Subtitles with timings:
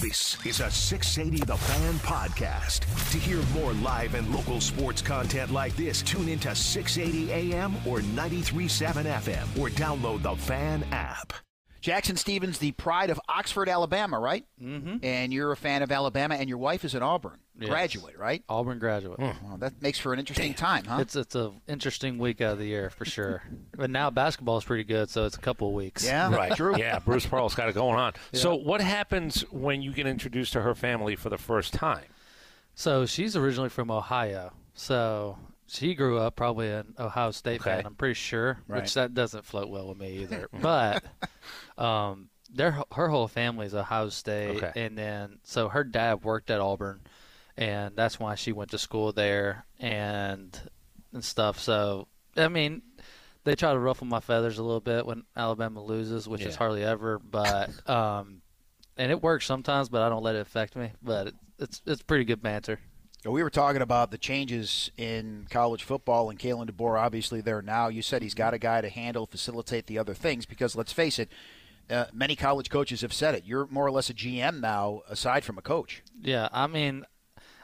[0.00, 2.80] This is a 680 The Fan podcast.
[3.12, 8.00] To hear more live and local sports content like this, tune into 680 AM or
[8.00, 11.32] 93.7 FM or download the Fan app.
[11.86, 14.44] Jackson Stephens, the pride of Oxford, Alabama, right?
[14.60, 14.96] Mm-hmm.
[15.04, 17.70] And you're a fan of Alabama, and your wife is an Auburn Yes.
[17.70, 18.42] graduate, right?
[18.48, 19.20] Auburn graduate.
[19.20, 20.98] Well, that makes for an interesting time, huh?
[21.00, 23.44] It's it's a interesting week out of the year for sure.
[23.76, 26.04] but now basketball is pretty good, so it's a couple of weeks.
[26.04, 26.56] yeah, Right.
[26.56, 26.76] True.
[26.76, 28.14] Yeah, Bruce Pearl's got it going on.
[28.32, 32.06] So, what happens when you get introduced to her family for the first time?
[32.74, 34.52] So she's originally from Ohio.
[34.74, 37.70] So she grew up probably an Ohio State Okay.
[37.76, 38.82] fan, I'm pretty sure, Right.
[38.82, 40.48] which that doesn't float well with me either.
[40.60, 41.04] but
[41.78, 44.72] um, their her whole family's Ohio State, Okay.
[44.76, 47.00] and then so her dad worked at Auburn,
[47.56, 50.58] and that's why she went to school there and
[51.12, 51.58] and stuff.
[51.58, 52.82] So I mean.
[53.44, 56.82] They try to ruffle my feathers a little bit when Alabama loses, which is hardly
[56.82, 57.20] ever.
[57.20, 58.42] But um,
[58.96, 60.90] and it works sometimes, but I don't let it affect me.
[61.00, 62.80] But it, it's it's pretty good banter.
[63.26, 67.88] We were talking about the changes in college football, and Kalen DeBoer obviously there now.
[67.88, 71.18] You said he's got a guy to handle, facilitate the other things, because let's face
[71.18, 71.30] it,
[71.90, 73.44] uh, many college coaches have said it.
[73.44, 76.02] You're more or less a GM now, aside from a coach.
[76.20, 77.04] Yeah, I mean,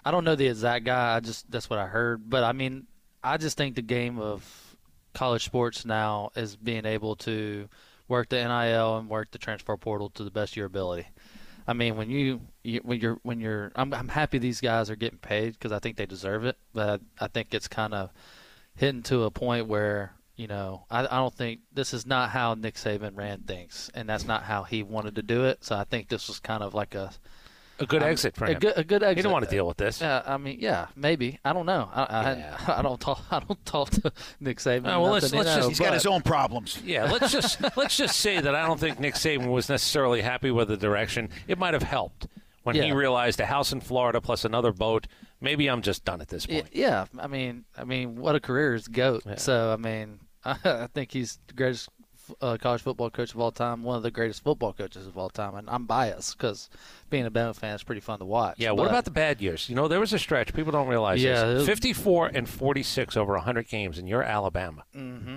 [0.04, 1.16] I don't know the exact guy.
[1.16, 2.28] I just that's what I heard.
[2.28, 2.86] But I mean,
[3.22, 4.76] I just think the game of
[5.14, 7.68] college sports now is being able to
[8.08, 11.06] work the NIL and work the transfer portal to the best of your ability.
[11.66, 14.96] I mean, when you, you when you're when you're, I'm I'm happy these guys are
[14.96, 16.56] getting paid because I think they deserve it.
[16.72, 18.10] But I I think it's kind of
[18.74, 22.54] hitting to a point where you know I, I don't think this is not how
[22.54, 25.64] Nick Saban ran things, and that's not how he wanted to do it.
[25.64, 27.12] So I think this was kind of like a
[27.78, 28.58] A good um, exit for a him.
[28.60, 29.16] good a good exit.
[29.16, 30.00] He didn't want to deal with this.
[30.00, 31.38] Yeah, I mean, yeah, maybe.
[31.44, 31.88] I don't know.
[31.92, 32.56] I, I, Yeah.
[32.78, 33.22] I don't talk.
[33.30, 34.86] I don't talk to Nick Saban.
[34.92, 36.80] Oh, well, let's- let's know, just- He's got his own problems.
[36.84, 40.50] Yeah, let's just let's just say that I don't think Nick Saban was necessarily happy
[40.50, 41.28] with the direction.
[41.48, 42.26] It might have helped
[42.62, 45.06] when he realized a house in Florida plus another boat.
[45.40, 46.68] Maybe I'm just done at this point.
[46.72, 49.24] Yeah, I mean, I mean, what a career is goat.
[49.26, 49.34] Yeah.
[49.36, 51.88] So I mean, I, think he's the greatest
[52.40, 55.28] uh, college football coach of all time, one of the greatest football coaches of all
[55.30, 56.70] time, and I'm biased because
[57.10, 58.58] being a Bama fan is pretty fun to watch.
[58.58, 59.68] Yeah, what about the bad years?
[59.68, 60.54] You know, there was a stretch.
[60.54, 61.62] People don't realize Yeah, this.
[61.62, 64.84] it- 54 and 46 over 100 games, and you're Alabama.
[64.96, 65.36] Mm-hmm.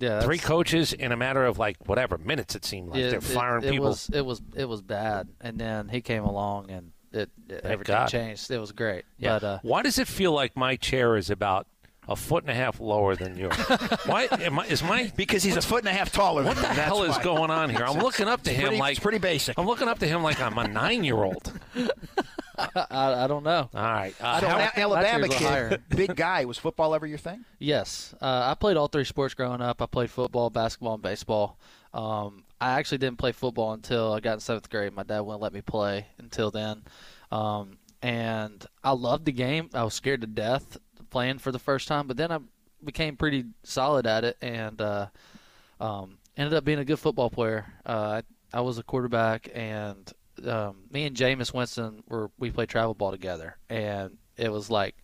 [0.00, 3.18] Yeah, Three coaches in a matter of like whatever minutes it seemed like yeah, they're
[3.18, 3.86] it- firing it, people.
[3.86, 7.94] was it was it was bad, and then he came along and it, it everything
[7.94, 8.06] God.
[8.08, 8.50] changed.
[8.50, 9.04] It was great.
[9.18, 9.38] yeah.
[9.38, 11.68] But uh, Why does it feel like my chair is about
[12.08, 13.56] a foot and a half lower than yours?
[14.06, 16.62] Why am I, is my Because he's a foot and a half taller what than
[16.64, 16.80] the you.
[16.82, 17.22] Hell is why.
[17.22, 17.84] going on here?
[17.84, 19.58] I'm looking up to It's him pretty- like it's pretty basic.
[19.58, 21.52] I'm looking up to him like I'm a nine year old.
[22.56, 23.68] I, I don't know.
[23.74, 24.14] All right.
[24.20, 25.68] Uh, I don't, how- Alabama That's yours higher.
[25.70, 26.44] kid, big guy.
[26.44, 27.44] Was football ever your thing?
[27.58, 29.82] Yes, uh, I played all three sports growing up.
[29.82, 31.58] I played football, basketball, and baseball.
[31.92, 34.92] Um, I actually didn't play football until I got in seventh grade.
[34.92, 36.82] My dad wouldn't let me play until then,
[37.32, 39.70] um, and I loved the game.
[39.74, 40.76] I was scared to death
[41.14, 42.40] playing for the first time, but then I
[42.82, 45.06] became pretty solid at it and uh,
[45.78, 47.66] um, ended up being a good football player.
[47.86, 48.20] Uh,
[48.52, 50.12] I, I was a quarterback, and
[50.44, 54.96] um, me and Jameis Winston were we played travel ball together, and it was like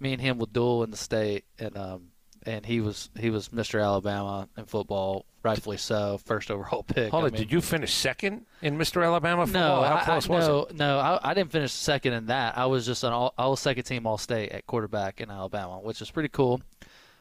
[0.00, 2.08] me and him would duel in the state, and um,
[2.46, 3.82] and he was he was Mr.
[3.82, 7.10] Alabama in football, rightfully so, first overall pick.
[7.10, 7.32] Hold I on.
[7.32, 9.04] mean- Did you finish second in Mr.
[9.04, 9.82] Alabama football?
[9.82, 9.88] no?
[9.88, 10.74] How I- close I, was no, it?
[10.76, 12.56] no, I, I didn't finish second in that.
[12.58, 15.78] I was just an all, I was second team All State at quarterback in Alabama,
[15.80, 16.60] which is pretty cool.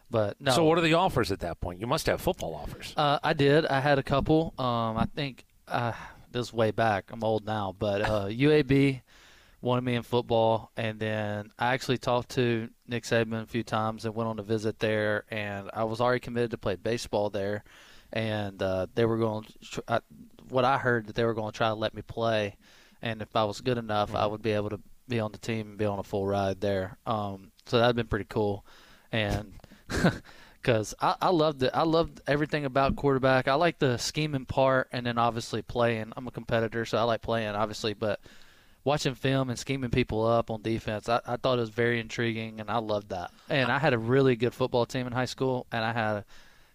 [0.09, 1.79] But no, So what are the offers at that point?
[1.79, 2.93] You must have football offers.
[2.97, 3.65] Uh, I did.
[3.65, 4.53] I had a couple.
[4.59, 5.93] Um, I think uh,
[6.31, 7.05] this is way back.
[7.11, 9.01] I'm old now, but uh, UAB
[9.61, 14.05] wanted me in football, and then I actually talked to Nick Saban a few times
[14.05, 17.63] and went on a visit there, and I was already committed to play baseball there,
[18.11, 19.99] and uh, they were going to, I,
[20.49, 22.57] what I heard that they were going to try to let me play,
[23.01, 25.69] and if I was good enough, I would be able to be on the team
[25.69, 26.97] and be on a full ride there.
[27.05, 28.65] Um, so that'd been pretty cool,
[29.11, 29.53] and
[30.61, 31.71] because I, I loved it.
[31.73, 33.47] I loved everything about quarterback.
[33.47, 36.13] I like the scheming part, and then obviously playing.
[36.17, 38.19] I'm a competitor, so I like playing, obviously, but
[38.83, 42.59] watching film and scheming people up on defense, I, I thought it was very intriguing,
[42.59, 43.31] and I loved that.
[43.49, 46.25] And I had a really good football team in high school, and I had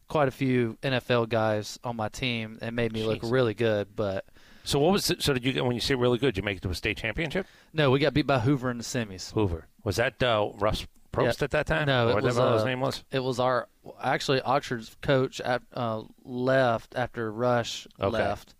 [0.08, 3.88] quite a few NFL guys on my team that made me look really good.
[3.96, 4.24] But
[4.64, 6.34] So what was it, so did you get when you say really good?
[6.34, 7.46] Did you make it to a state championship?
[7.72, 9.32] no, we got beat by Hoover in the semis.
[9.32, 11.44] Hoover was that uh, Rush Propst Yeah.
[11.44, 11.86] at that time?
[11.86, 13.02] No, or it was, whatever his uh, name was.
[13.10, 13.68] It was our
[14.02, 18.10] actually Oxford's coach at, uh, left after Rush Okay.
[18.12, 18.54] left.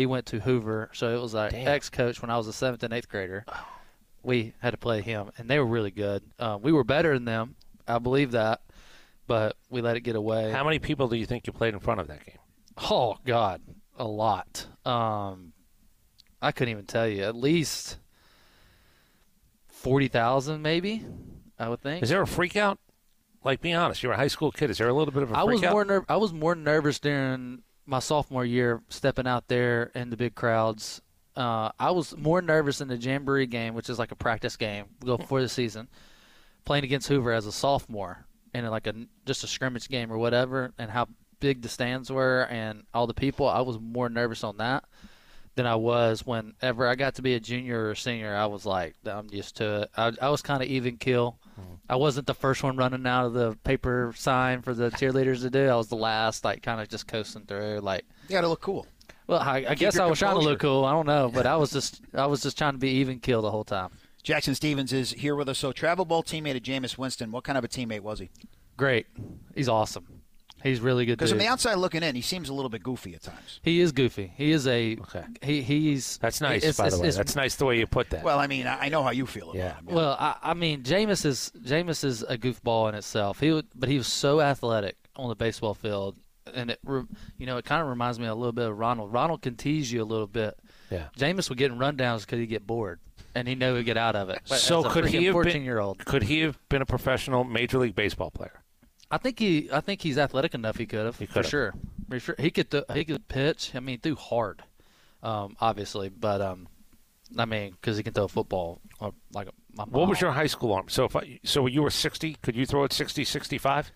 [0.00, 1.68] He went to Hoover, so it was our Damn.
[1.68, 3.44] ex-coach when I was a seventh and eighth grader.
[4.22, 6.22] We had to play him, and they were really good.
[6.38, 7.54] Uh, we were better than them,
[7.86, 8.62] I believe that,
[9.26, 10.52] but we let it get away.
[10.52, 12.38] How many people do you think you played in front of that game?
[12.90, 13.60] Oh God,
[13.98, 14.66] a lot.
[14.86, 15.52] Um,
[16.40, 17.24] I couldn't even tell you.
[17.24, 17.98] At least
[19.68, 21.04] forty thousand, maybe.
[21.58, 22.02] I would think.
[22.02, 22.78] Is there a freak out?
[23.44, 24.02] Like, be honest.
[24.02, 24.70] You're a high school kid.
[24.70, 25.72] Is there a little bit of a I was out?
[25.72, 30.16] more ner- I was more nervous during my sophomore year, stepping out there in the
[30.16, 31.02] big crowds.
[31.36, 34.86] Uh, I was more nervous in the jamboree game, which is like a practice game,
[35.04, 35.88] go before the season,
[36.64, 38.94] playing against Hoover as a sophomore, and like a
[39.26, 41.08] just a scrimmage game or whatever, and how
[41.40, 43.48] big the stands were and all the people.
[43.48, 44.84] I was more nervous on that
[45.56, 48.34] than I was whenever I got to be a junior or senior.
[48.34, 49.90] I was like, I'm used to it.
[49.96, 51.38] I, I was kind of even kill.
[51.88, 55.50] I wasn't the first one running out of the paper sign for the cheerleaders to
[55.50, 55.68] do.
[55.68, 57.80] I was the last, like kind of just coasting through.
[57.80, 58.86] Like, You got to look cool.
[59.26, 60.84] well, I, I guess I was trying to look cool.
[60.84, 63.42] I don't know, but I was just, I was just trying to be even kill
[63.42, 63.90] the whole time.
[64.22, 65.58] Jackson Stephens is here with us.
[65.58, 67.32] So, travel ball teammate of Jameis Winston.
[67.32, 68.30] What kind of a teammate was he?
[68.76, 69.06] Great,
[69.54, 70.19] he's awesome.
[70.62, 71.12] He's really good.
[71.18, 71.38] Because Dude.
[71.38, 73.60] from the outside looking in, he seems a little bit goofy at times.
[73.62, 74.32] he is goofy.
[74.36, 74.96] He is a.
[75.00, 75.24] Okay.
[75.42, 76.18] He he's.
[76.18, 77.08] That's nice, it's- by it's- the way.
[77.08, 78.22] it's- That's nice the way you put that.
[78.24, 79.76] Well, I mean, I I know how you feel about Yeah.
[79.76, 79.86] him.
[79.86, 83.40] Well, I, I mean, Jameis is Jameis is a goofball in itself.
[83.40, 86.16] He would, but he was so athletic on the baseball field,
[86.54, 86.80] and it,
[87.38, 89.12] you know, it kind of reminds me a little bit of Ronald.
[89.12, 90.58] Ronald can tease you a little bit.
[90.90, 91.08] yeah.
[91.18, 93.00] Jameis would get in rundowns because he'd get bored,
[93.34, 94.40] and he knew he'd get out of it.
[94.48, 96.04] But So could he freaking have been- fourteen-year-old?
[96.04, 98.62] Could he have been a professional major league baseball player?
[99.10, 100.76] I think he, I think he's athletic enough.
[100.76, 101.20] He could have,
[102.08, 102.34] for sure.
[102.38, 103.72] He could, th- he could pitch.
[103.74, 104.62] I mean, threw hard,
[105.22, 106.68] um, obviously, but um,
[107.36, 110.72] I mean, because he can throw a football or like What was your high school
[110.72, 110.88] arm?
[110.88, 113.92] So if I, so you were 60, could you throw at 60, 65?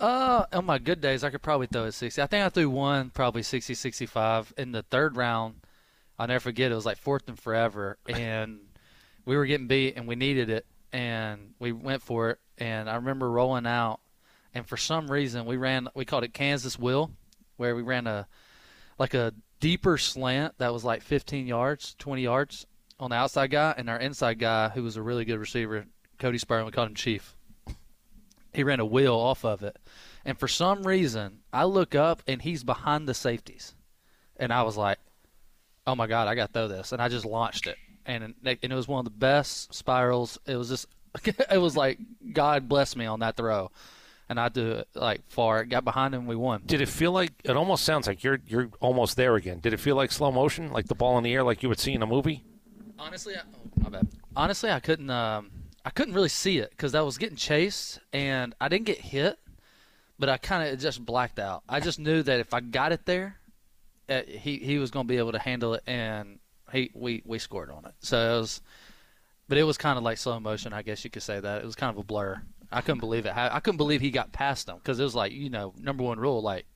[0.00, 2.22] Uh, on my good days, I could probably throw it 60.
[2.22, 4.54] I think I threw one, probably 60, 65.
[4.56, 5.56] In the third round,
[6.18, 7.98] I'll never forget, it was like fourth and forever.
[8.08, 8.60] And
[9.24, 10.66] we were getting beat, and we needed it.
[10.92, 12.38] And we went for it.
[12.56, 14.00] And I remember rolling out.
[14.54, 17.10] And for some reason, we ran, we called it Kansas Will,
[17.56, 18.26] where we ran a,
[18.98, 22.66] like a deeper slant that was like 15 yards, 20 yards
[22.98, 23.74] on the outside guy.
[23.76, 25.86] And our inside guy, who was a really good receiver,
[26.18, 27.36] Cody Spurn, we called him Chief
[28.52, 29.76] he ran a wheel off of it.
[30.24, 33.74] And for some reason, I look up and he's behind the safeties.
[34.36, 34.98] And I was like,
[35.86, 36.92] oh my God, I got to throw this.
[36.92, 37.76] And I just launched it.
[38.04, 40.38] And, and it was one of the best spirals.
[40.46, 40.86] It was just,
[41.24, 41.98] it was like,
[42.32, 43.70] God bless me on that throw.
[44.28, 45.64] And I do it like far.
[45.64, 46.62] Got behind him, we won.
[46.66, 49.60] Did it feel like it almost sounds like you're you're almost there again?
[49.60, 51.80] Did it feel like slow motion, like the ball in the air, like you would
[51.80, 52.44] see in a movie?
[52.98, 54.08] Honestly, I, oh, my bad.
[54.36, 55.08] Honestly, I couldn't.
[55.08, 55.50] Um,
[55.84, 59.38] I couldn't really see it because I was getting chased and I didn't get hit,
[60.18, 61.62] but I kind of just blacked out.
[61.66, 63.38] I just knew that if I got it there,
[64.08, 66.38] uh, he he was going to be able to handle it, and
[66.72, 67.94] he we we scored on it.
[68.00, 68.60] So it was,
[69.48, 71.62] but it was kind of like slow motion, I guess you could say that.
[71.62, 72.42] It was kind of a blur.
[72.70, 73.36] I couldn't believe it.
[73.36, 76.02] I I couldn't believe he got past them because it was like you know number
[76.04, 76.66] one rule like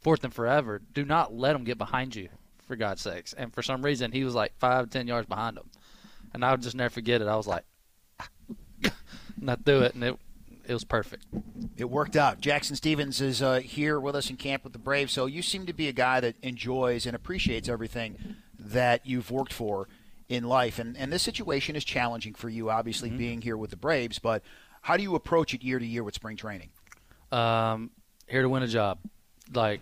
[0.00, 0.80] fourth and forever.
[0.92, 2.28] Do not let them get behind you,
[2.66, 3.32] for God's sakes.
[3.32, 5.70] And for some reason, he was like five, ten yards behind them,
[6.32, 7.28] and I would just never forget it.
[7.28, 7.64] I was like,
[9.40, 10.18] and I threw it, and it
[10.66, 11.26] it was perfect.
[11.76, 12.40] It worked out.
[12.40, 15.12] Jackson Stephens is uh, here with us in camp with the Braves.
[15.12, 19.52] So you seem to be a guy that enjoys and appreciates everything that you've worked
[19.52, 19.88] for
[20.28, 20.78] in life.
[20.78, 24.20] And, and this situation is challenging for you, obviously, being here with the Braves.
[24.20, 24.42] But
[24.82, 26.68] how do you approach it year to year with spring training?
[27.30, 27.90] Um,
[28.26, 28.98] here to win a job,
[29.54, 29.80] like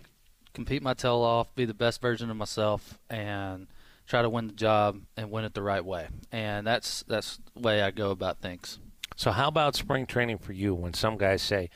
[0.53, 3.67] compete my tail off, be the best version of myself, and
[4.07, 6.07] try to win the job and win it the right way.
[6.31, 8.79] And that's that's the way I go about things.
[9.15, 11.69] So how about spring training for you when some guys say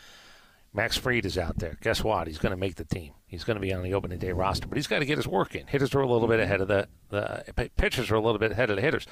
[0.74, 1.78] Max Fried is out there?
[1.82, 2.28] Guess what?
[2.28, 3.14] He's going to make the team.
[3.28, 5.28] He's going to be on the opening day roster, but he's got to get his
[5.28, 5.68] work in.
[5.68, 8.70] Hitters are a little bit ahead of the the pitchers are a little bit ahead
[8.70, 9.08] of the hitters.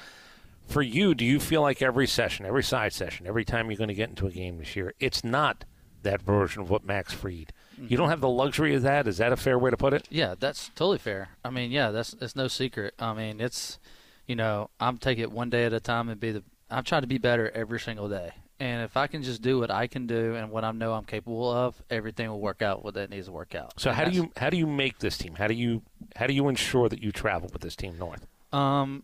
[0.66, 3.88] For you, do you feel like every session, every side session, every time you're going
[3.88, 5.64] to get into a game this year, it's not
[6.02, 7.52] that version of what Max Fried?
[7.78, 9.06] You don't have the luxury of that.
[9.06, 10.06] Is that a fair way to put it?
[10.10, 11.30] Yeah, that's totally fair.
[11.44, 12.94] I mean, yeah, that's it's no secret.
[12.98, 13.78] I mean, it's
[14.26, 16.44] you know, I'm taking it one day at a time and be the.
[16.70, 18.32] I'm trying to be better every single day.
[18.60, 21.04] And if I can just do what I can do and what I know I'm
[21.04, 23.78] capable of, everything will work out what that needs to work out.
[23.78, 25.34] So And how do you how do you make this team?
[25.34, 25.82] How do you
[26.16, 28.26] how do you ensure that you travel with this team north?
[28.52, 29.02] Um,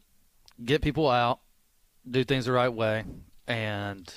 [0.65, 1.41] get people out,
[2.09, 3.05] do things the right way,
[3.47, 4.13] and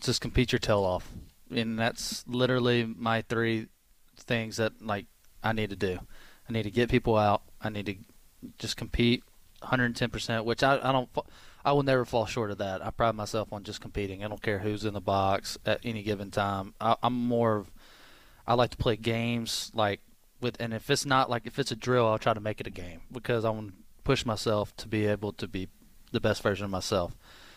[0.00, 1.08] just compete your tail off.
[1.50, 3.68] And that's literally my three
[4.16, 5.06] things that like
[5.42, 5.98] I need to do.
[6.48, 7.42] I need to get people out.
[7.60, 7.96] I need to
[8.58, 9.22] just compete
[9.62, 11.08] 110%, which I, I don't
[11.64, 12.84] I will never fall short of that.
[12.84, 14.24] I pride myself on just competing.
[14.24, 16.74] I don't care who's in the box at any given time.
[16.80, 17.70] I, I'm more of
[18.46, 20.00] I like to play games like
[20.40, 22.66] with and if it's not like if it's a drill, I'll try to make it
[22.66, 25.68] a game because I want to push myself to be able to be
[26.12, 27.16] the best version of myself.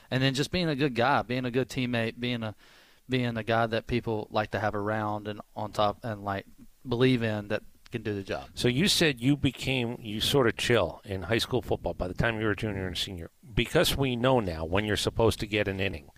[0.10, 2.56] And then just being a good guy, being a good teammate, being a
[3.08, 6.46] being a guy that people like to have around and on top and like
[6.88, 8.46] believe in that can do the job.
[8.56, 12.14] So you said you became you sort of chill in high school football by the
[12.14, 15.48] time you were a junior and senior because we know now when you're supposed to
[15.48, 16.10] get an inning.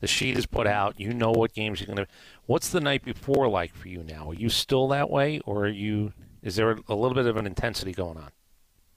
[0.00, 1.00] The sheet is put out.
[1.00, 2.06] You know what games you're going to.
[2.44, 4.30] What's the night before like for you now?
[4.30, 6.12] Are you still that way, or are you?
[6.42, 8.30] Is there a little bit of an intensity going on?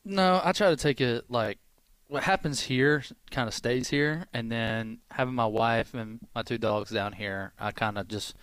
[0.04, 1.60] No, I try to take it like
[2.08, 6.58] what happens here kind of stays here, and then having my wife and my two
[6.58, 8.36] dogs down here, I kind of just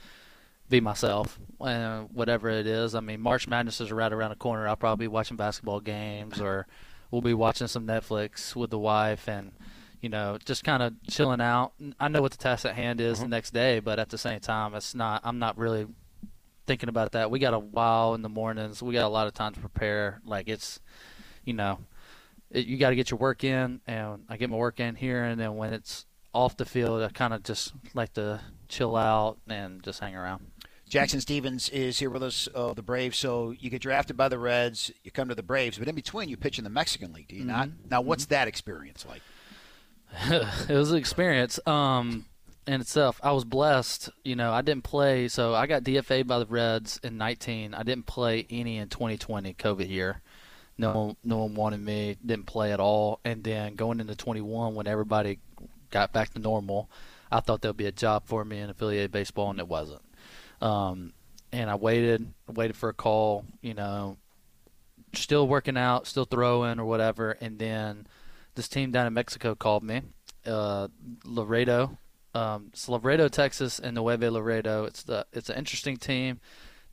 [0.69, 2.95] be myself, and whatever it is.
[2.95, 4.69] I mean, March Madness is right around the corner.
[4.69, 6.67] I'll probably be watching basketball games, or
[7.11, 9.53] we'll be watching some Netflix with the wife, and
[10.01, 11.73] you know, just kind of chilling out.
[11.99, 13.25] I know what the task at hand is mm-hmm.
[13.25, 15.23] the next day, but at the same time, it's not.
[15.25, 15.87] I'm not really
[16.67, 17.31] thinking about that.
[17.31, 18.83] We got a while in the mornings.
[18.83, 20.21] We got a lot of time to prepare.
[20.25, 20.81] Like it's,
[21.45, 21.79] you know,
[22.55, 25.25] it, you got to get your work in, and I get my work in here,
[25.25, 29.39] and then when it's off the field, I kind of just like to chill out
[29.49, 30.47] and just hang around.
[30.89, 33.19] Jackson Stephens is here with us, uh, the Braves.
[33.19, 36.29] So you get drafted by the Reds, you come to the Braves, but in between
[36.29, 37.69] you pitch in the Mexican League, do you not?
[37.91, 39.23] Now, what's that experience like?
[40.69, 42.27] it was an experience um,
[42.67, 43.19] in itself.
[43.23, 44.11] I was blessed.
[44.23, 47.75] You know, I didn't play, so I got DFA'd by the Reds in 19.
[47.75, 50.23] I didn't play any in 2020, COVID year.
[50.77, 52.17] No one, no one wanted me.
[52.25, 53.21] Didn't play at all.
[53.25, 55.39] And then going into 21, when everybody
[55.91, 56.91] got back to normal,
[57.31, 60.03] I thought there'd be a job for me in affiliated baseball, and it wasn't.
[60.61, 61.13] Um,
[61.53, 63.45] and I waited, waited for a call.
[63.61, 64.17] You know,
[65.13, 68.07] still working out, still throwing or whatever, and then
[68.57, 70.03] this team down in Mexico called me,
[70.47, 70.89] uh,
[71.25, 71.99] Laredo,
[72.35, 74.85] um, it's Laredo, Texas, and Nuevo Laredo.
[74.85, 76.41] It's the it's an interesting team.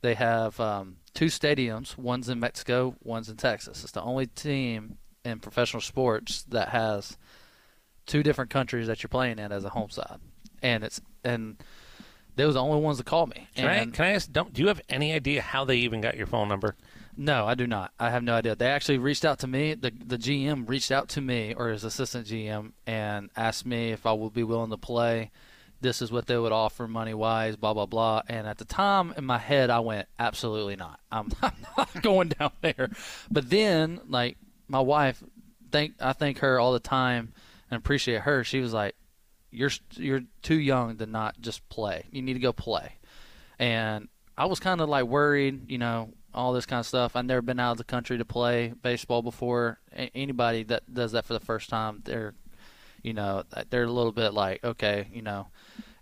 [0.02, 1.96] They have um, two stadiums.
[1.96, 3.82] One's in Mexico, one's in Texas.
[3.82, 7.16] It's the only team in professional sports that has
[8.06, 10.18] two different countries that you're playing in as a home side,
[10.62, 11.56] and it's and
[12.34, 13.48] they was the only ones that called me.
[13.54, 14.30] Can I can I ask?
[14.30, 16.76] Don't, do you have any idea how they even got your phone number?
[17.16, 17.92] no, I do not.
[18.00, 18.56] I have no idea.
[18.56, 19.74] They actually reached out to me.
[19.74, 24.06] The the GM reached out to me or his assistant GM and asked me if
[24.06, 25.30] I would be willing to play.
[25.82, 28.22] This is what they would offer money wise, blah blah blah.
[28.28, 31.00] And at the time in my head I went, absolutely not.
[31.12, 31.30] I'm,
[31.76, 32.90] not going down there.
[33.30, 35.22] But then like my wife,
[35.70, 37.32] thank I thank her all the time
[37.70, 38.44] and appreciate her.
[38.44, 38.94] She was like,
[39.50, 42.06] You're you're too young to not just play.
[42.10, 42.98] You need to go play.
[43.58, 47.16] And I was kind of like worried, you know, all this kind of stuff.
[47.16, 49.80] I've never been out of the country to play baseball before.
[49.92, 52.34] A- anybody that does that for the first time, they're,
[53.02, 55.48] you know, they're a little bit like, okay, you know.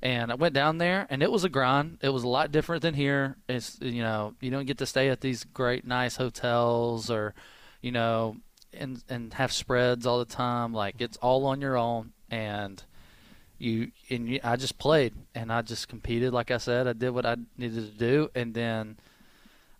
[0.02, 1.99] And I went down there, and it was a grind.
[2.02, 3.37] It was a lot different than here.
[3.49, 7.35] It's, you know, you don't get to stay at these great, nice hotels or,
[7.83, 8.37] you know,
[8.73, 10.73] and and have spreads all the time.
[10.73, 12.83] Like it's all on your own, and
[13.59, 16.33] you and you, I just played and I just competed.
[16.33, 18.97] Like I said, I did what I needed to do, and then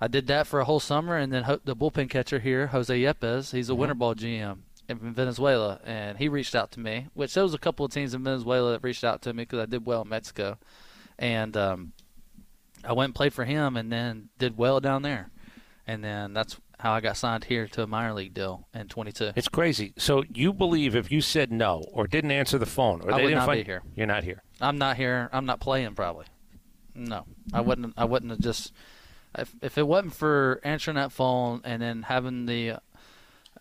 [0.01, 1.17] I did that for a whole summer.
[1.17, 4.59] And then ho- the bullpen catcher here, Jose Yepez, he's a winter ball GM
[4.91, 7.07] in Venezuela, and he reached out to me.
[7.15, 9.61] Which there was a couple of teams in Venezuela that reached out to me because
[9.61, 10.59] I did well in Mexico,
[11.19, 11.93] and um,
[12.85, 15.31] I went and played for him, and then did well down there,
[15.87, 19.33] and then that's how I got signed here to a minor league deal in 22.
[19.37, 19.93] It's crazy.
[19.99, 23.23] So you believe if you said no or didn't answer the phone or I they
[23.25, 23.83] would didn't not find be here.
[23.95, 24.43] you're not here.
[24.61, 25.29] I'm not here.
[25.33, 26.25] I'm not playing probably.
[26.95, 27.95] No, I wouldn't.
[27.97, 28.73] I wouldn't have just.
[29.39, 32.81] If, if it wasn't for answering that phone and then having the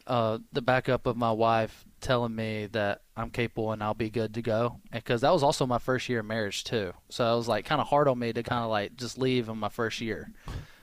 [0.09, 4.33] uh, the backup of my wife telling me that I'm capable and I'll be good
[4.33, 6.93] to go, because that was also my first year of marriage too.
[7.09, 9.47] So it was like kind of hard on me to kind of like just leave
[9.47, 10.31] in my first year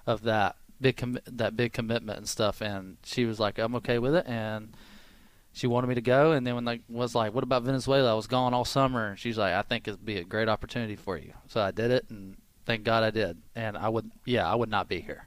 [0.06, 2.60] of that big commi- that big commitment and stuff.
[2.60, 4.74] And she was like, I'm okay with it, and
[5.52, 6.32] she wanted me to go.
[6.32, 8.12] And then when I was like, what about Venezuela?
[8.12, 10.96] I was gone all summer, and she's like, I think it'd be a great opportunity
[10.96, 11.32] for you.
[11.48, 13.38] So I did it, and thank God I did.
[13.54, 15.26] And I would, yeah, I would not be here.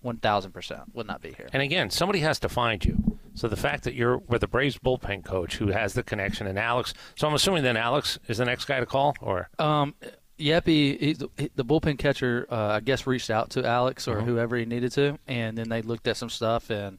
[0.00, 1.48] One thousand percent would not be here.
[1.52, 3.18] And again, somebody has to find you.
[3.36, 6.58] So the fact that you're with the Braves bullpen coach who has the connection and
[6.58, 9.94] Alex, so I'm assuming then Alex is the next guy to call, or Um,
[10.38, 14.20] Yep, he, he, he- the bullpen catcher, uh, I guess, reached out to Alex or
[14.20, 16.98] whoever he needed to, and then they looked at some stuff and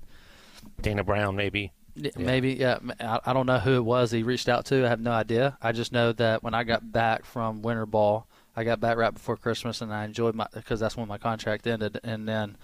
[0.81, 1.71] Dana Brown maybe.
[1.95, 2.77] Yeah, Maybe, yeah.
[2.99, 4.85] I don't know who it was he reached out to.
[4.85, 5.57] I have no idea.
[5.61, 9.13] I just know that when I got back from winter ball, I got back right
[9.13, 12.55] before Christmas, and I enjoyed my because that's when my contract ended, and then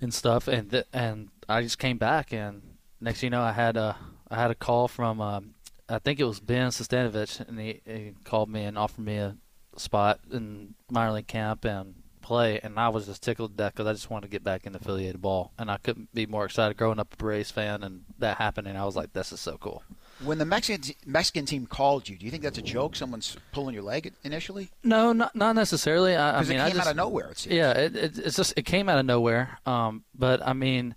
[0.00, 2.62] and stuff, and th- and I just came back, and
[3.00, 3.96] next thing you know, I had a
[4.30, 5.54] I had a call from um,
[5.88, 9.36] I think it was Ben Sestanovich, and he, he called me and offered me a
[9.76, 13.86] spot in minor league camp and play, and I was just tickled to death because
[13.86, 16.76] I just wanted to get back in affiliated ball, and I couldn't be more excited
[16.76, 19.82] growing up a Braves fan, and that happening, I was like, this is so cool.
[20.24, 22.94] When the Mexican Mexican team called you, do you think that's a joke?
[22.94, 24.70] Someone's pulling your leg initially?
[24.84, 26.14] No, not not necessarily.
[26.14, 27.30] I, I mean, it I just, out of nowhere.
[27.30, 27.56] It seems.
[27.56, 29.58] Yeah, it, it, it's just it came out of nowhere.
[29.66, 30.94] Um, but I mean,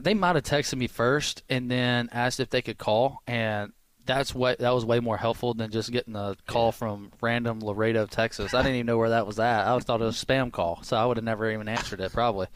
[0.00, 3.72] they might have texted me first and then asked if they could call, and
[4.06, 8.06] that's what that was way more helpful than just getting a call from random Laredo,
[8.06, 8.54] Texas.
[8.54, 9.66] I didn't even know where that was at.
[9.66, 12.00] I was thought it was a spam call, so I would have never even answered
[12.00, 12.46] it probably.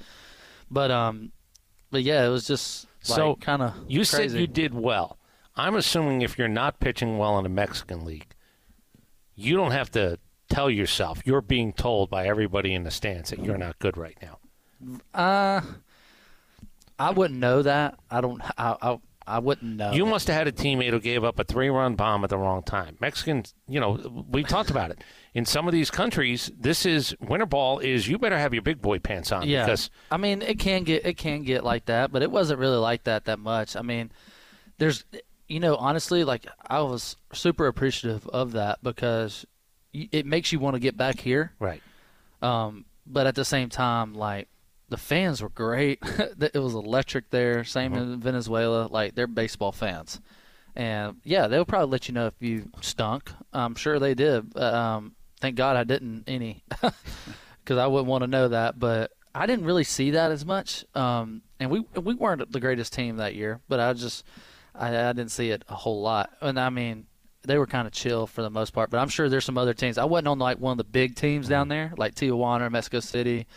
[0.70, 1.32] But um,
[1.90, 5.18] but yeah, it was just like, So, kind of You said you did well.
[5.56, 8.34] I'm assuming if you're not pitching well in the Mexican League,
[9.36, 11.20] you don't have to tell yourself.
[11.24, 14.38] You're being told by everybody in the stands that you're not good right now.
[15.14, 15.60] Uh,
[16.98, 17.98] I wouldn't know that.
[18.10, 18.40] I don't.
[18.58, 19.92] I I, I wouldn't know.
[19.92, 22.62] You must have had a teammate who gave up a three-run bomb at the wrong
[22.62, 22.98] time.
[23.00, 25.02] Mexicans, you know, we talked about it.
[25.32, 27.78] In some of these countries, this is winter ball.
[27.78, 30.84] Is you better have your big boy pants on Yeah, because I mean it can
[30.84, 33.76] get it can get like that, but it wasn't really like that that much.
[33.76, 34.12] I mean,
[34.78, 35.04] there's,
[35.48, 39.46] you know, honestly, like I was super appreciative of that because
[39.92, 41.52] it makes you want to get back here.
[41.58, 41.82] right.
[42.42, 44.48] Um, but at the same time, like
[44.94, 45.98] the fans were great.
[46.38, 47.64] it was electric there.
[47.64, 48.86] Same in Venezuela.
[48.86, 50.20] Like they're baseball fans,
[50.76, 53.32] and yeah, they'll probably let you know if you stunk.
[53.52, 54.56] I'm sure they did.
[54.56, 58.78] Um, thank God I didn't any, because I wouldn't want to know that.
[58.78, 60.84] But I didn't really see that as much.
[60.94, 64.24] Um, and we we weren't the greatest team that year, but I just
[64.76, 66.30] I, I didn't see it a whole lot.
[66.40, 67.06] And I mean,
[67.42, 68.90] they were kind of chill for the most part.
[68.90, 69.98] But I'm sure there's some other teams.
[69.98, 73.00] I wasn't on like one of the big teams down there, like Tijuana, or Mexico
[73.00, 73.48] City,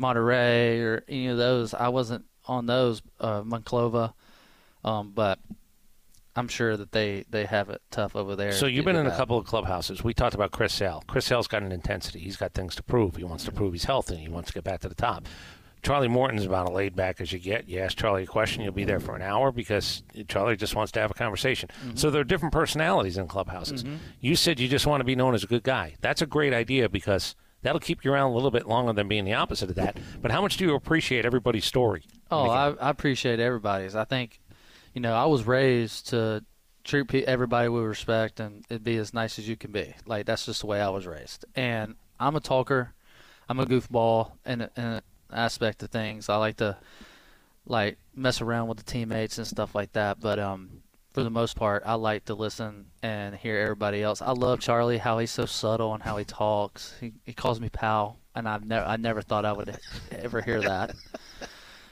[0.00, 1.74] Monterrey, or any of those.
[1.74, 4.12] I wasn't on those, uh, Monclova.
[4.84, 5.38] Um, but
[6.36, 8.52] I'm sure that they they have it tough over there.
[8.52, 10.02] So you've been in a couple of clubhouses.
[10.04, 11.04] We talked about Chris Sale.
[11.06, 12.20] Chris Sale's got an intensity.
[12.20, 13.16] He's got things to prove.
[13.16, 14.16] He wants to prove he's healthy.
[14.16, 15.26] He wants to get back to the top.
[15.82, 17.68] Charlie Morton's about as laid back as you get.
[17.68, 20.90] You ask Charlie a question, you'll be there for an hour because Charlie just wants
[20.92, 21.68] to have a conversation.
[21.94, 23.84] So there are different personalities in clubhouses.
[24.18, 25.96] You said you just want to be known as a good guy.
[26.00, 29.24] That's a great idea because that'll keep you around a little bit longer than being
[29.24, 29.96] the opposite of that.
[30.22, 32.04] But how much do you appreciate everybody's story?
[32.30, 33.96] Oh, I, I appreciate everybody's.
[33.96, 34.40] I think,
[34.94, 36.44] you know, I was raised to
[36.84, 39.94] treat pe- everybody with respect and it be as nice as you can be.
[40.06, 41.44] Like that's just the way I was raised.
[41.56, 42.92] And I'm a talker.
[43.48, 46.28] I'm a goofball in, a- in an aspect of things.
[46.28, 46.76] I like to
[47.66, 50.20] like mess around with the teammates and stuff like that.
[50.20, 50.82] But um,
[51.14, 54.20] for the most part, I like to listen and hear everybody else.
[54.20, 56.94] I love Charlie, how he's so subtle and how he talks.
[57.00, 59.78] He, he calls me pal, and I've never I never thought I would
[60.12, 60.94] ever hear that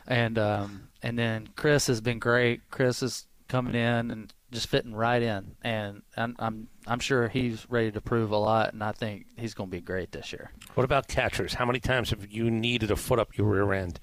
[0.07, 2.63] and um, and then Chris has been great.
[2.71, 7.67] Chris is coming in and just fitting right in, and I'm I'm, I'm sure he's
[7.69, 10.51] ready to prove a lot, and I think he's going to be great this year.
[10.75, 11.55] What about catchers?
[11.55, 14.01] How many times have you needed a foot up your rear end?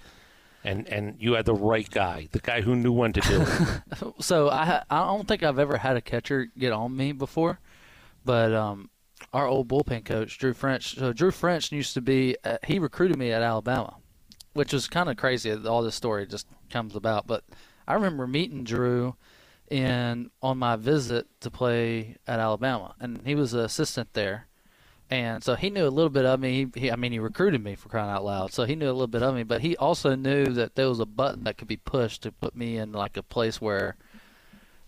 [0.63, 4.13] And, and you had the right guy, the guy who knew when to do it.
[4.21, 7.59] So I I don't think I've ever had a catcher get on me before,
[8.25, 8.89] but um,
[9.31, 10.95] our old bullpen coach Drew French.
[10.95, 13.95] So Drew French used to be uh, he recruited me at Alabama,
[14.53, 15.53] which was kind of crazy.
[15.53, 17.45] All this story just comes about, but
[17.87, 19.15] I remember meeting Drew
[19.69, 24.48] in on my visit to play at Alabama, and he was an assistant there.
[25.11, 26.69] And so he knew a little bit of me.
[26.73, 28.53] He, he, I mean, he recruited me for crying out loud.
[28.53, 30.99] So he knew a little bit of me, but he also knew that there was
[30.99, 33.95] a button that could be pushed to put me in like a place where,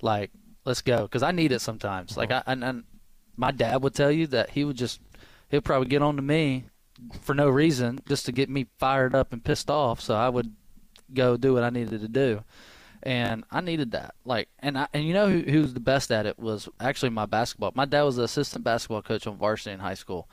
[0.01, 0.29] like,
[0.63, 2.17] let's go, because I need it sometimes.
[2.17, 2.43] Like, uh-huh.
[2.45, 2.83] I and, and
[3.35, 4.99] my dad would tell you that he would just,
[5.49, 6.65] he'll probably get on to me
[7.19, 10.01] for no reason just to get me fired up and pissed off.
[10.01, 10.53] So I would
[11.11, 12.43] go do what I needed to do
[13.03, 14.15] and I needed that.
[14.25, 17.09] Like, and I, and you know who, who was the best at it was actually
[17.09, 17.71] my basketball.
[17.75, 20.27] My dad was the assistant basketball coach on varsity in high school,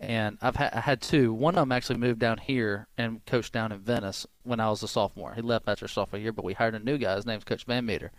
[0.00, 1.32] and I've had I had two.
[1.32, 4.82] One of them actually moved down here and coached down in Venice when I was
[4.82, 5.34] a sophomore.
[5.34, 7.16] He left after sophomore year, but we hired a new guy.
[7.16, 8.12] His name's Coach Van Meter,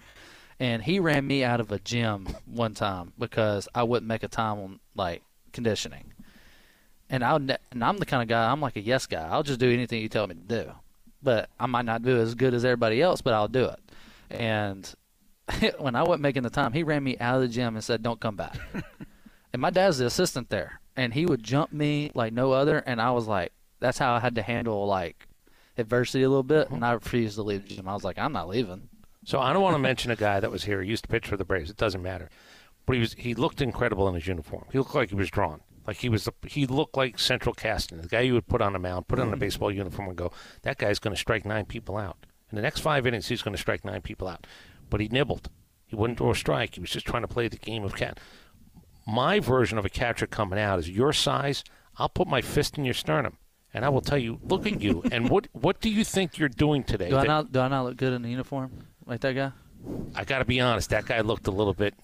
[0.60, 4.28] and he ran me out of a gym one time because I wouldn't make a
[4.28, 6.12] time on like conditioning.
[7.10, 9.28] And I and I'm the kind of guy I'm like a yes guy.
[9.30, 10.72] I'll just do anything you tell me to do,
[11.22, 13.80] but I might not do as good as everybody else, but I'll do it
[14.34, 14.92] And
[15.78, 18.04] when I wasn't making the time, he ran me out of the gym and said,
[18.04, 18.58] "Don't come back."
[19.54, 22.80] and my dad's the assistant there, and he would jump me like no other.
[22.80, 25.28] And I was like, that's how I had to handle like
[25.78, 26.70] adversity a little bit.
[26.70, 27.88] And I refused to leave the gym.
[27.88, 28.90] I was like, I'm not leaving.
[29.26, 30.82] So I don't want to mention a guy that was here.
[30.82, 31.70] He used to pitch for the Braves.
[31.70, 32.30] It doesn't matter,
[32.86, 34.66] but he was he looked incredible in his uniform.
[34.72, 35.62] He looked like he was drawn.
[35.86, 38.80] Like he was, he looked like central casting, the guy you would put on a
[38.80, 39.40] mound, put on a mm-hmm.
[39.40, 42.26] baseball uniform, and go, that guy's going to strike nine people out.
[42.54, 44.46] In the next five innings, he's going to strike nine people out.
[44.88, 45.50] But he nibbled.
[45.88, 46.76] He wouldn't throw a strike.
[46.76, 48.20] He was just trying to play the game of cat.
[49.08, 51.64] My version of a catcher coming out is your size.
[51.98, 53.38] I'll put my fist in your sternum,
[53.74, 56.48] and I will tell you, look at you, and what what do you think you're
[56.48, 57.10] doing today?
[57.10, 59.52] Do I not do I not look good in the uniform like that guy?
[60.14, 60.92] I got to be honest.
[60.92, 61.96] That guy looked a little bit.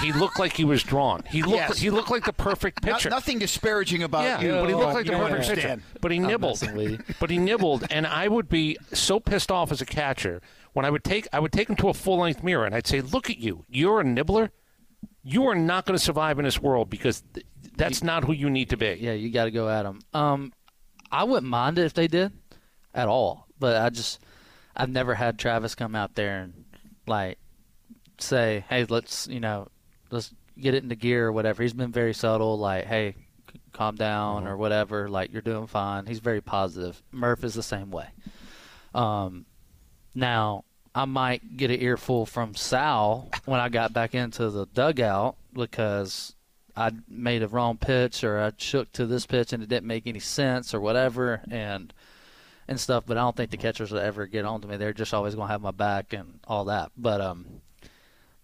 [0.00, 1.22] He, he looked like he was drawn.
[1.28, 1.54] He looked.
[1.54, 1.78] Yes.
[1.78, 4.50] He looked like the perfect No- nothing disparaging about yeah, you.
[4.52, 5.82] but he looked like the perfect understand.
[5.82, 5.98] pitcher.
[6.00, 6.62] But he nibbled.
[6.62, 7.16] messing with.
[7.18, 10.40] But he nibbled, and I would be so pissed off as a catcher
[10.72, 12.86] when I would take I would take him to a full length mirror and I'd
[12.86, 13.64] say, "Look at you.
[13.68, 14.52] You're a nibbler.
[15.22, 17.44] You are not going to survive in this world because th-
[17.76, 20.00] that's not who you need to be." Yeah, you got to go at them.
[20.14, 20.52] Um,
[21.10, 22.32] I wouldn't mind it if they did,
[22.94, 23.46] at all.
[23.58, 24.20] But I just,
[24.76, 26.64] I've never had Travis come out there and
[27.06, 27.38] like
[28.22, 29.68] say, "Hey, let's you know,
[30.10, 33.14] let's get it into gear or whatever." He's been very subtle, like, "Hey,
[33.72, 35.08] calm down" or whatever.
[35.08, 36.06] Like, you're doing fine.
[36.06, 37.02] He's very positive.
[37.12, 38.08] Murph is the same way.
[38.94, 39.46] Um,
[40.14, 45.36] now I might get an earful from Sal when I got back into the dugout
[45.52, 46.34] because
[46.76, 50.06] I made a wrong pitch or I shook to this pitch and it didn't make
[50.06, 51.92] any sense or whatever and
[52.66, 53.04] and stuff.
[53.06, 54.76] But I don't think the catchers will ever get on to me.
[54.76, 56.90] They're just always gonna have my back and all that.
[56.96, 57.46] But um,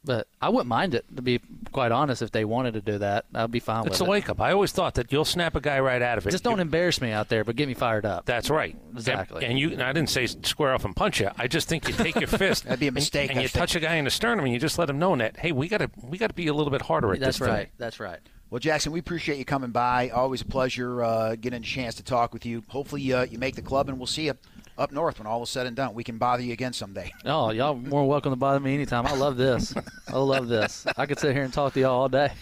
[0.07, 1.41] but I wouldn't mind it to be
[1.73, 2.23] quite honest.
[2.23, 3.91] If they wanted to do that, I'd be fine with it.
[3.93, 4.09] It's a it.
[4.09, 4.41] wake up.
[4.41, 6.31] I always thought that you'll snap a guy right out of it.
[6.31, 8.25] Just don't You- embarrass me out there, but get me fired up.
[8.25, 8.75] That's right.
[8.95, 9.43] Exactly.
[9.45, 11.29] And, and you, and I didn't say square off and punch you.
[11.37, 12.65] I just think you take your fist.
[12.67, 13.61] That'd be a and- mistake, And, I you think.
[13.61, 15.69] touch a guy in the sternum, and you just let him know that hey, we
[15.69, 17.47] got to we got to be a little bit harder at That's this.
[17.47, 17.59] That's right.
[17.65, 17.71] today.
[17.79, 18.19] That's right.
[18.49, 20.11] Well, Jackson, we appreciate you coming by.
[20.11, 22.63] Always a pleasure uh, getting a chance to talk with you.
[22.69, 24.35] Hopefully, uh, you make the club, and we'll see you
[24.79, 25.95] up north when all is said and done.
[25.95, 27.13] We can bother you again someday.
[27.25, 29.07] Oh, y'all more welcome to bother me anytime.
[29.07, 29.75] I love this.
[30.09, 30.87] I love this.
[30.97, 32.33] I could sit here and talk to y'all all day.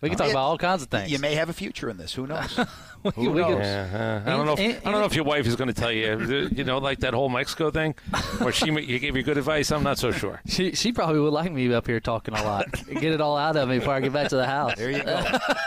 [0.00, 1.10] We can uh, talk Yeah, about all kinds of things.
[1.10, 2.14] You may have a future in this.
[2.14, 2.58] Who knows?
[3.16, 3.58] we, Who knows?
[3.58, 4.52] Yeah, uh, I don't know.
[4.52, 6.48] If, And- I don't know if your wife is going to tell you.
[6.60, 7.94] You know, like that whole Mexico thing,
[8.38, 9.70] where she you gave you good advice.
[9.72, 10.40] I'm not so sure.
[10.48, 12.66] She she probably would like me up here talking a lot.
[12.86, 14.74] Get it all out of me before I get back to the house.
[14.76, 15.22] There you go.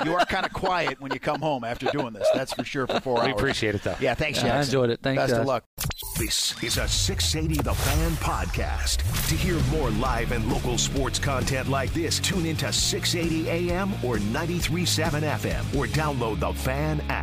[0.05, 2.27] you are kind of quiet when you come home after doing this.
[2.33, 2.85] That's for sure.
[2.87, 3.33] For four We hours.
[3.33, 3.95] appreciate it, though.
[3.99, 4.99] Yeah, thanks, Yeah, I enjoyed it.
[5.01, 5.63] Thanks, Best of luck.
[6.17, 8.97] This is a 680 The Fan podcast.
[9.29, 14.17] To hear more live and local sports content like this, tune into 680 AM or
[14.17, 17.22] 93.7 FM or download the Fan app.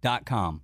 [0.00, 0.62] dot com.